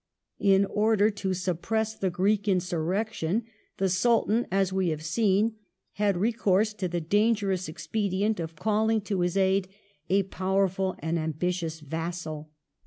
[0.39, 3.43] In order to suppress the Greek insunection,
[3.77, 5.57] the Sulbm, as we have seen,
[5.91, 9.67] had recouree to the dangerous expedient of calling to his aid
[10.09, 12.49] a powerful ftnd ambitious vassal.